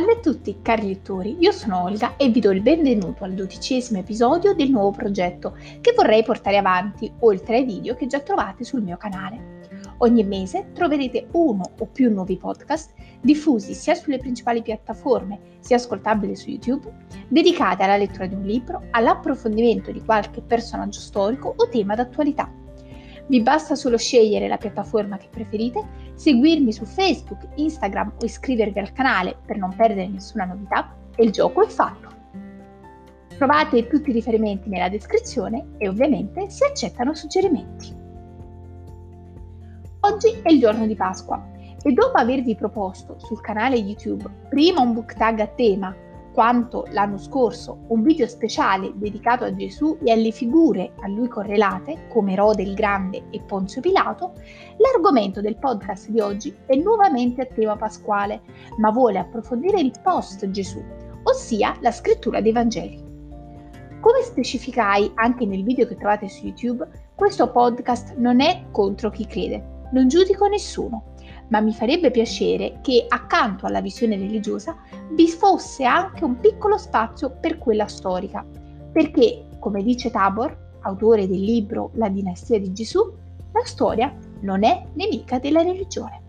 [0.00, 3.98] Salve a tutti cari lettori, io sono Olga e vi do il benvenuto al dodicesimo
[3.98, 8.80] episodio del nuovo progetto che vorrei portare avanti oltre ai video che già trovate sul
[8.80, 9.58] mio canale.
[9.98, 16.34] Ogni mese troverete uno o più nuovi podcast diffusi sia sulle principali piattaforme sia ascoltabili
[16.34, 16.90] su YouTube,
[17.28, 22.50] dedicati alla lettura di un libro, all'approfondimento di qualche personaggio storico o tema d'attualità.
[23.26, 25.82] Vi basta solo scegliere la piattaforma che preferite,
[26.14, 31.30] seguirmi su Facebook, Instagram o iscrivervi al canale per non perdere nessuna novità e il
[31.30, 32.08] gioco è fatto.
[33.36, 37.96] Trovate tutti i riferimenti nella descrizione e ovviamente si accettano suggerimenti.
[40.00, 41.48] Oggi è il giorno di Pasqua
[41.82, 45.94] e dopo avervi proposto sul canale YouTube prima un book tag a tema
[46.40, 52.06] quanto l'anno scorso un video speciale dedicato a Gesù e alle figure a lui correlate,
[52.08, 54.32] come Erode il Grande e Ponzio Pilato,
[54.78, 58.40] l'argomento del podcast di oggi è nuovamente a tema pasquale,
[58.78, 60.82] ma vuole approfondire il post Gesù,
[61.24, 63.04] ossia la scrittura dei Vangeli.
[64.00, 69.26] Come specificai anche nel video che trovate su YouTube, questo podcast non è contro chi
[69.26, 71.12] crede, non giudico nessuno,
[71.50, 74.76] ma mi farebbe piacere che accanto alla visione religiosa
[75.12, 78.44] vi fosse anche un piccolo spazio per quella storica,
[78.92, 83.00] perché, come dice Tabor, autore del libro La dinastia di Gesù,
[83.52, 86.22] la storia non è nemica della religione.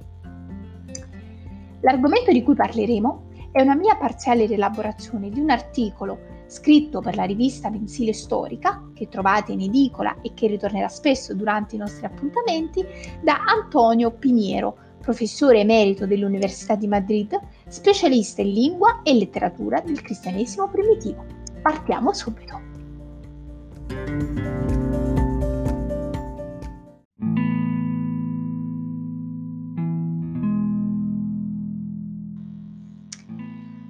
[1.81, 7.23] L'argomento di cui parleremo è una mia parziale rielaborazione di un articolo scritto per la
[7.23, 12.85] rivista mensile storica, che trovate in edicola e che ritornerà spesso durante i nostri appuntamenti,
[13.21, 20.69] da Antonio Piniero, professore emerito dell'Università di Madrid, specialista in lingua e letteratura del cristianesimo
[20.69, 21.25] primitivo.
[21.61, 22.59] Partiamo subito.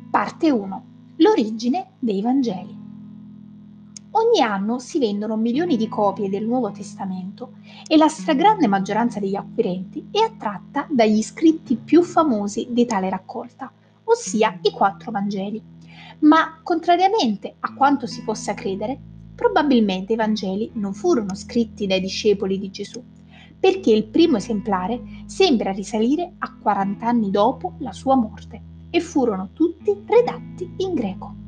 [0.10, 0.86] Parte 1.
[1.18, 2.81] L'origine dei Vangeli.
[4.24, 7.54] Ogni anno si vendono milioni di copie del Nuovo Testamento
[7.88, 13.72] e la stragrande maggioranza degli acquirenti è attratta dagli scritti più famosi di tale raccolta,
[14.04, 15.60] ossia i quattro Vangeli.
[16.20, 19.00] Ma, contrariamente a quanto si possa credere,
[19.34, 23.04] probabilmente i Vangeli non furono scritti dai discepoli di Gesù,
[23.60, 28.62] perché il primo esemplare sembra risalire a 40 anni dopo la sua morte
[28.92, 31.41] e furono tutti redatti in greco.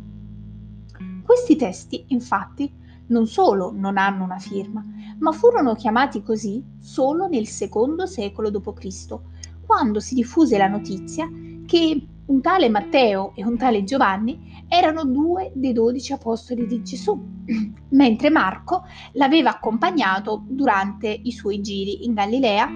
[1.24, 2.72] Questi testi, infatti,
[3.08, 4.84] non solo non hanno una firma,
[5.20, 9.20] ma furono chiamati così solo nel secondo secolo d.C.,
[9.66, 11.30] quando si diffuse la notizia
[11.66, 17.18] che un tale Matteo e un tale Giovanni erano due dei dodici apostoli di Gesù,
[17.90, 22.70] mentre Marco l'aveva accompagnato durante i suoi giri in Galilea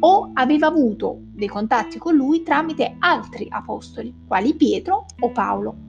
[0.00, 5.83] o aveva avuto dei contatti con lui tramite altri apostoli, quali Pietro o Paolo.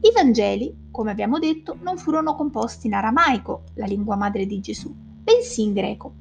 [0.00, 4.92] I Vangeli come abbiamo detto, non furono composti in aramaico, la lingua madre di Gesù,
[4.92, 6.12] bensì in greco.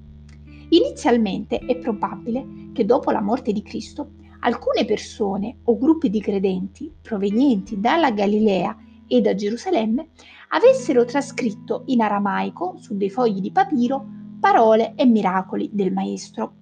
[0.70, 4.12] Inizialmente è probabile che dopo la morte di Cristo
[4.42, 8.78] alcune persone o gruppi di credenti provenienti dalla Galilea
[9.08, 10.10] e da Gerusalemme
[10.50, 14.06] avessero trascritto in aramaico su dei fogli di papiro
[14.40, 16.58] parole e miracoli del Maestro.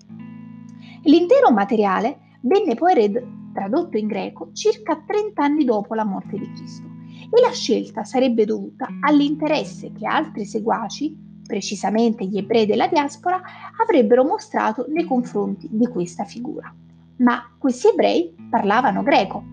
[1.04, 3.12] L'intero materiale venne poi
[3.54, 6.95] tradotto in greco circa 30 anni dopo la morte di Cristo
[7.36, 13.42] e la scelta sarebbe dovuta all'interesse che altri seguaci, precisamente gli ebrei della diaspora,
[13.82, 16.74] avrebbero mostrato nei confronti di questa figura.
[17.18, 19.44] Ma questi ebrei parlavano greco.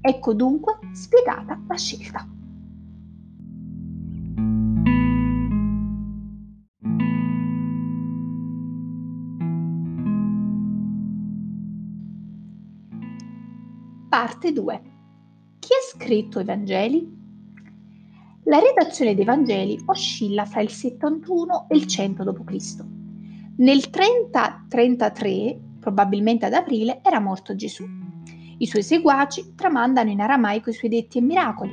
[0.00, 2.26] Ecco dunque spiegata la scelta.
[14.08, 14.94] Parte 2
[15.66, 17.15] chi ha scritto i Vangeli?
[18.48, 22.76] La redazione dei Vangeli oscilla fra il 71 e il 100 d.C.
[23.56, 27.84] Nel 30-33, probabilmente ad aprile, era morto Gesù.
[28.58, 31.72] I suoi seguaci tramandano in aramaico i suoi detti e miracoli.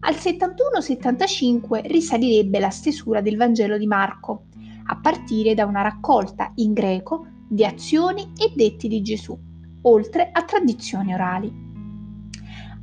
[0.00, 4.48] Al 71-75 risalirebbe la stesura del Vangelo di Marco,
[4.84, 9.34] a partire da una raccolta in greco di azioni e detti di Gesù,
[9.80, 11.70] oltre a tradizioni orali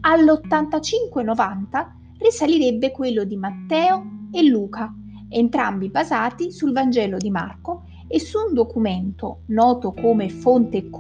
[0.02, 4.94] all'85-90 risalirebbe quello di Matteo e Luca,
[5.30, 10.98] entrambi basati sul Vangelo di Marco e su un documento noto come Fonte Q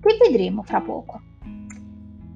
[0.00, 1.20] che vedremo fra poco.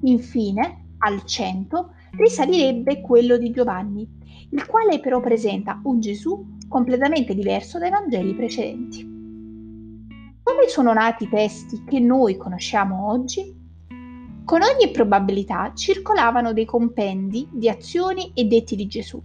[0.03, 4.09] Infine, al 100, risalirebbe quello di Giovanni,
[4.51, 9.17] il quale però presenta un Gesù completamente diverso dai Vangeli precedenti.
[10.43, 13.58] Come sono nati i testi che noi conosciamo oggi?
[14.49, 19.23] Con ogni probabilità circolavano dei compendi di azioni e detti di Gesù,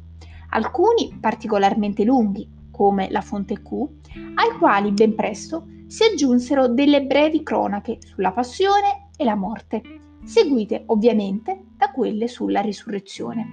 [0.50, 3.72] alcuni particolarmente lunghi, come la Fonte Q,
[4.36, 9.82] ai quali ben presto si aggiunsero delle brevi cronache sulla passione e la morte,
[10.26, 13.48] seguite ovviamente da quelle sulla risurrezione.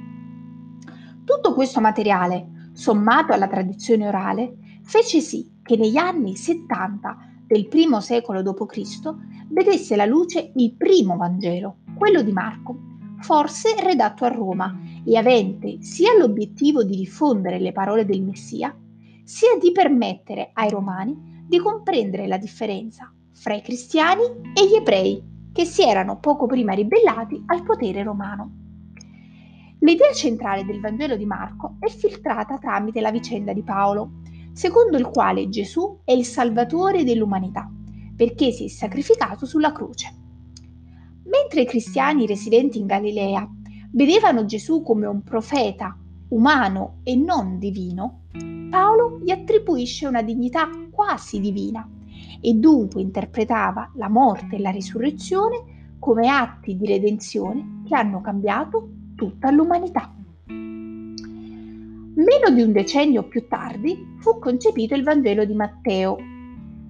[1.25, 8.01] Tutto questo materiale, sommato alla tradizione orale, fece sì che negli anni 70 del primo
[8.01, 9.13] secolo d.C.
[9.49, 12.77] vedesse la luce il primo Vangelo, quello di Marco,
[13.23, 18.73] forse redatto a Roma e avente sia l'obiettivo di diffondere le parole del Messia,
[19.25, 24.23] sia di permettere ai romani di comprendere la differenza fra i cristiani
[24.55, 25.21] e gli ebrei
[25.53, 28.59] che si erano poco prima ribellati al potere romano.
[29.81, 34.21] L'idea centrale del Vangelo di Marco è filtrata tramite la vicenda di Paolo,
[34.53, 37.71] secondo il quale Gesù è il Salvatore dell'umanità,
[38.15, 40.15] perché si è sacrificato sulla croce.
[41.25, 43.49] Mentre i cristiani residenti in Galilea
[43.93, 45.97] vedevano Gesù come un profeta
[46.29, 48.23] umano e non divino,
[48.71, 51.89] Paolo gli attribuisce una dignità quasi divina
[52.41, 58.89] e dunque interpretava la morte e la risurrezione come atti di redenzione che hanno cambiato
[59.15, 60.15] tutta l'umanità.
[62.21, 66.19] Meno di un decennio più tardi fu concepito il Vangelo di Matteo.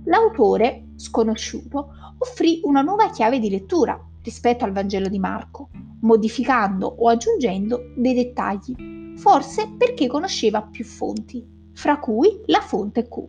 [0.06, 5.68] L'autore, sconosciuto, offrì una nuova chiave di lettura rispetto al Vangelo di Marco,
[6.00, 13.24] modificando o aggiungendo dei dettagli, forse perché conosceva più fonti, fra cui la fonte Q.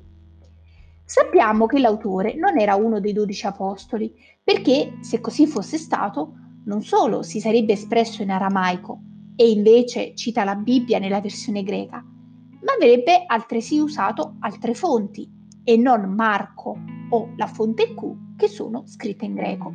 [1.05, 4.11] Sappiamo che l'autore non era uno dei dodici apostoli,
[4.43, 6.33] perché se così fosse stato,
[6.65, 9.01] non solo si sarebbe espresso in aramaico
[9.35, 15.29] e invece cita la Bibbia nella versione greca, ma avrebbe altresì usato altre fonti
[15.63, 16.77] e non Marco
[17.09, 19.73] o la fonte Q che sono scritte in greco.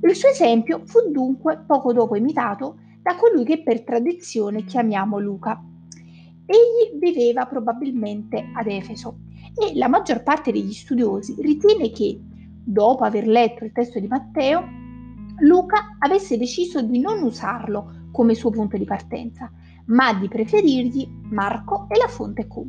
[0.00, 5.62] Il suo esempio fu dunque poco dopo imitato da colui che per tradizione chiamiamo Luca.
[6.46, 9.18] Egli viveva probabilmente ad Efeso
[9.54, 12.18] e la maggior parte degli studiosi ritiene che,
[12.64, 14.62] dopo aver letto il testo di Matteo,
[15.40, 19.50] Luca avesse deciso di non usarlo come suo punto di partenza,
[19.86, 22.66] ma di preferirgli Marco e la fonte Q.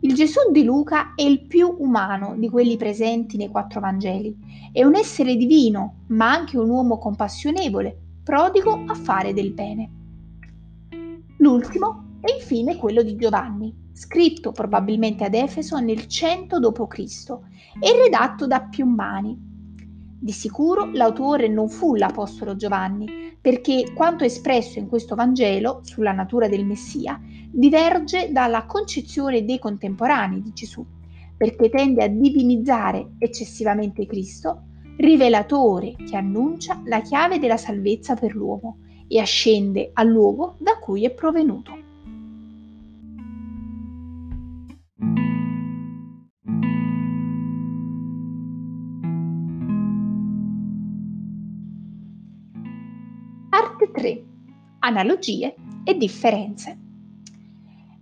[0.00, 4.36] Il Gesù di Luca è il più umano di quelli presenti nei quattro Vangeli.
[4.70, 9.90] È un essere divino, ma anche un uomo compassionevole, prodigo a fare del bene.
[11.38, 17.38] L'ultimo è infine quello di Giovanni, scritto probabilmente ad Efeso nel 100 d.C.
[17.80, 19.52] e redatto da più mani,
[20.24, 26.48] di sicuro l'autore non fu l'Apostolo Giovanni, perché quanto espresso in questo Vangelo sulla natura
[26.48, 27.20] del Messia
[27.50, 30.82] diverge dalla concezione dei contemporanei di Gesù,
[31.36, 34.62] perché tende a divinizzare eccessivamente Cristo,
[34.96, 41.04] rivelatore che annuncia la chiave della salvezza per l'uomo e ascende al luogo da cui
[41.04, 41.83] è provenuto.
[54.86, 56.78] Analogie e differenze.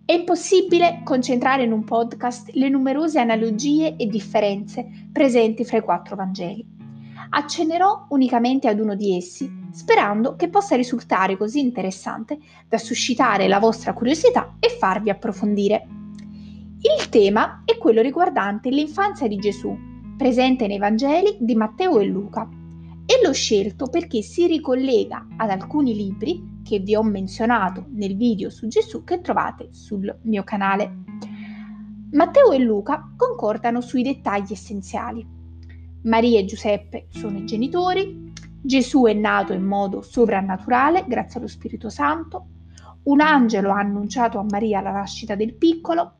[0.05, 6.17] È impossibile concentrare in un podcast le numerose analogie e differenze presenti fra i quattro
[6.17, 6.67] Vangeli.
[7.31, 12.37] Accennerò unicamente ad uno di essi, sperando che possa risultare così interessante
[12.69, 15.87] da suscitare la vostra curiosità e farvi approfondire.
[16.81, 19.73] Il tema è quello riguardante l'infanzia di Gesù,
[20.17, 22.49] presente nei Vangeli di Matteo e Luca
[23.07, 28.51] e l'ho scelto perché si ricollega ad alcuni libri che vi ho menzionato nel video
[28.51, 31.05] su Gesù che trovate sul mio canale.
[32.13, 35.27] Matteo e Luca concordano sui dettagli essenziali.
[36.03, 41.89] Maria e Giuseppe sono i genitori, Gesù è nato in modo sovrannaturale grazie allo Spirito
[41.89, 42.47] Santo,
[43.05, 46.19] un angelo ha annunciato a Maria la nascita del piccolo,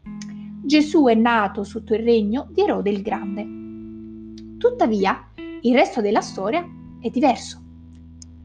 [0.65, 4.57] Gesù è nato sotto il regno di Erode il Grande.
[4.59, 5.29] Tuttavia,
[5.61, 6.65] il resto della storia
[7.01, 7.61] è diverso.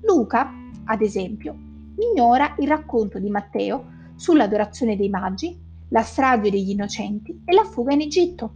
[0.01, 0.51] Luca,
[0.85, 1.66] ad esempio,
[1.97, 5.57] ignora il racconto di Matteo sull'adorazione dei magi,
[5.89, 8.55] la strage degli innocenti e la fuga in Egitto.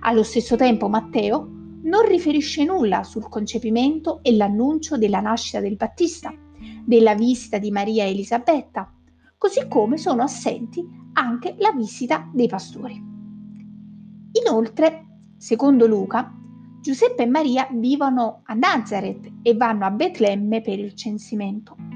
[0.00, 1.48] Allo stesso tempo Matteo
[1.82, 6.32] non riferisce nulla sul concepimento e l'annuncio della nascita del Battista,
[6.84, 8.92] della visita di Maria e Elisabetta,
[9.36, 13.02] così come sono assenti anche la visita dei pastori.
[14.44, 15.06] Inoltre,
[15.36, 16.32] secondo Luca,
[16.80, 21.95] Giuseppe e Maria vivono a Nazareth e vanno a Betlemme per il censimento.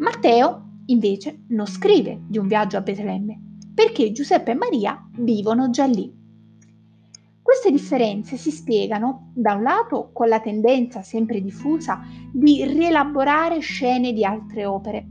[0.00, 3.38] Matteo, invece, non scrive di un viaggio a Betlemme,
[3.74, 6.10] perché Giuseppe e Maria vivono già lì.
[7.42, 12.00] Queste differenze si spiegano, da un lato, con la tendenza sempre diffusa
[12.32, 15.06] di rielaborare scene di altre opere.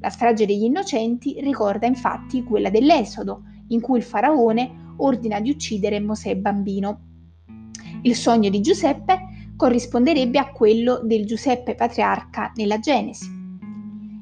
[0.00, 5.98] La strage degli innocenti ricorda infatti quella dell'Esodo, in cui il faraone ordina di uccidere
[5.98, 7.00] Mosè bambino.
[8.02, 13.39] Il sogno di Giuseppe corrisponderebbe a quello del Giuseppe patriarca nella Genesi.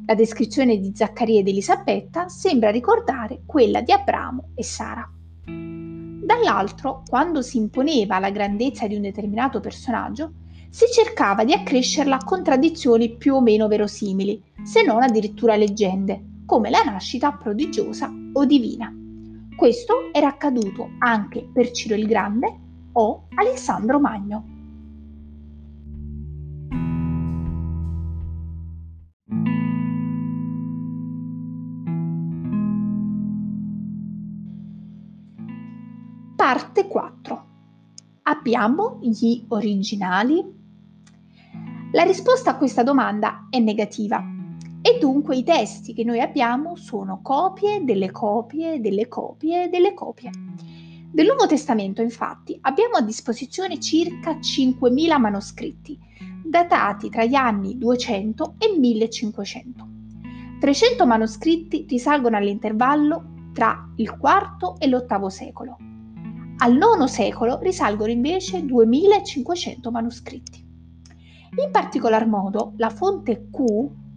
[0.09, 5.07] La descrizione di Zaccaria ed Elisabetta sembra ricordare quella di Abramo e Sara.
[5.45, 10.33] Dall'altro, quando si imponeva la grandezza di un determinato personaggio,
[10.71, 16.71] si cercava di accrescerla con tradizioni più o meno verosimili, se non addirittura leggende, come
[16.71, 18.91] la nascita prodigiosa o divina.
[19.55, 22.59] Questo era accaduto anche per Ciro il Grande
[22.93, 24.58] o Alessandro Magno.
[36.49, 37.47] Parte 4.
[38.23, 40.43] Abbiamo gli originali?
[41.93, 44.25] La risposta a questa domanda è negativa
[44.81, 50.31] e dunque i testi che noi abbiamo sono copie delle copie delle copie delle copie.
[51.13, 55.99] Del Nuovo Testamento infatti abbiamo a disposizione circa 5.000 manoscritti,
[56.47, 59.89] datati tra gli anni 200 e 1500.
[60.61, 65.77] 300 manoscritti risalgono all'intervallo tra il IV e l'VIII secolo
[66.61, 70.67] al IX secolo risalgono invece 2500 manoscritti.
[71.65, 73.65] In particolar modo la fonte Q,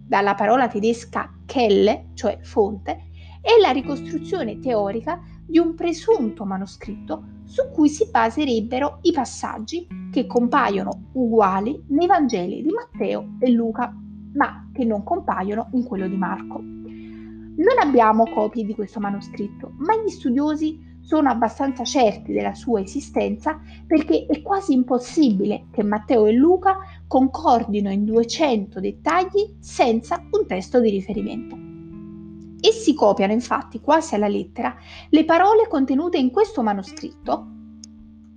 [0.08, 3.10] dalla parola tedesca Quelle, cioè fonte,
[3.42, 10.26] è la ricostruzione teorica di un presunto manoscritto su cui si baserebbero i passaggi che
[10.26, 13.94] compaiono uguali nei Vangeli di Matteo e Luca,
[14.34, 16.60] ma che non compaiono in quello di Marco.
[16.60, 23.60] Non abbiamo copie di questo manoscritto, ma gli studiosi sono abbastanza certi della sua esistenza
[23.86, 26.78] perché è quasi impossibile che Matteo e Luca
[27.08, 31.58] concordino in 200 dettagli senza un testo di riferimento.
[32.62, 34.76] Essi copiano infatti quasi alla lettera
[35.10, 37.48] le parole contenute in questo manoscritto,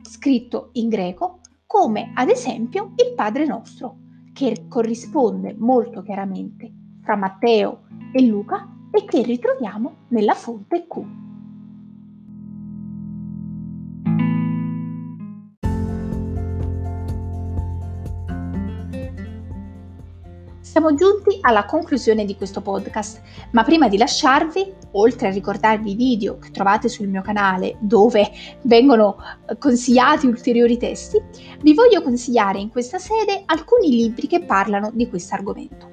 [0.02, 3.98] scritto in greco, come ad esempio il Padre nostro,
[4.32, 11.02] che corrisponde molto chiaramente fra Matteo e Luca e che ritroviamo nella fonte Q.
[20.74, 23.20] Siamo giunti alla conclusione di questo podcast,
[23.52, 28.28] ma prima di lasciarvi, oltre a ricordarvi i video che trovate sul mio canale dove
[28.62, 29.16] vengono
[29.46, 31.22] eh, consigliati ulteriori testi,
[31.60, 35.88] vi voglio consigliare in questa sede alcuni libri che parlano di questo argomento.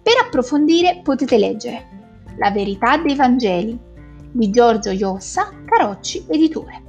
[0.00, 1.88] Per approfondire potete leggere
[2.36, 3.76] La verità dei Vangeli
[4.30, 6.82] di Giorgio Iossa, Carocci Editore.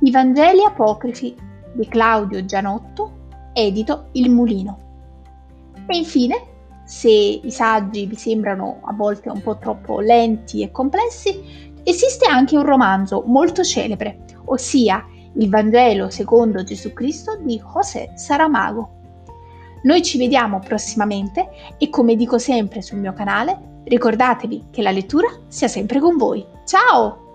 [0.00, 1.36] I Vangeli apocrifi
[1.74, 4.88] di Claudio Gianotto, edito Il Mulino.
[5.90, 6.40] E infine,
[6.84, 12.56] se i saggi vi sembrano a volte un po' troppo lenti e complessi, esiste anche
[12.56, 15.04] un romanzo molto celebre, ossia
[15.34, 18.98] Il Vangelo secondo Gesù Cristo di José Saramago.
[19.82, 25.28] Noi ci vediamo prossimamente e come dico sempre sul mio canale, ricordatevi che la lettura
[25.48, 26.46] sia sempre con voi.
[26.64, 27.29] Ciao!